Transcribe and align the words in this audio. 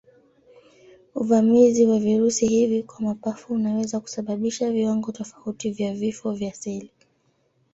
Uvamizi 1.15 1.85
wa 1.85 1.99
virusi 1.99 2.47
hivi 2.47 2.83
kwa 2.83 3.01
mapafu 3.01 3.53
unaweza 3.53 3.99
kusababisha 3.99 4.71
viwango 4.71 5.11
tofauti 5.11 5.71
vya 5.71 5.93
vifo 5.93 6.31
vya 6.31 6.53
seli. 6.53 6.91